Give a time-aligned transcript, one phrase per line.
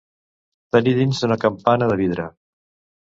[0.75, 2.27] Tenir dins d'una campana de vidre.